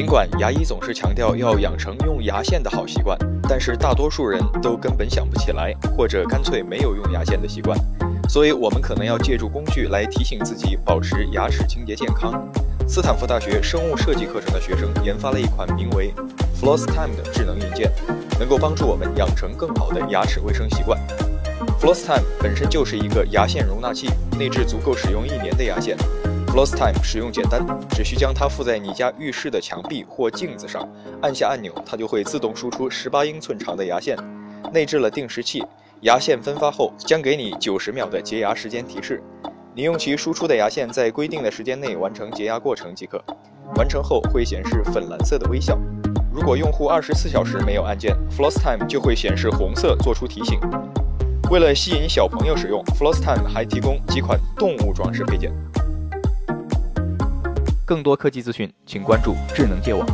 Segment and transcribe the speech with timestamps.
[0.00, 7.78] 尽管牙医总是强调要养成用牙线的好习惯，但是大多数人都根本想不起来，或者干脆没有用牙线的习惯。
[8.26, 12.32] 所以，我们可能要借助工具来提醒自己保持牙齿清洁健康。
[12.88, 16.14] 斯坦福大学生物设计课程的学生研发了一款名为
[16.58, 17.92] Floss Time 的智能硬件，
[18.38, 20.98] 能够帮助我们养成更好的牙齿卫生习惯。
[21.78, 25.94] Floss Time 本身就是一个牙线容纳器，内置足够使用一年的牙线。
[26.52, 30.86] Floss Time 使用简单，只需将它附在你家浴室的墙壁或镜子上，
[31.22, 34.16] 按下按钮，它就会自动输出十八英寸长的牙线。
[34.72, 35.64] 内置了定时器，
[36.00, 39.22] 牙线分发后将给你九十秒的洁牙时间提示。
[39.76, 43.22] 你用其输出的牙线在规定的时间内完成洁牙过程即可。
[43.76, 45.78] 完成后会显示粉蓝色的微笑。
[46.32, 50.58] 如果用户二十四小时没有按键，Floss Time 就会显示红色，做出提醒。
[51.48, 55.52] 为了吸引小朋友使用，Floss Time 还提供几款动物装饰配件。
[57.90, 60.06] 更多科技资讯，请关注智能界网。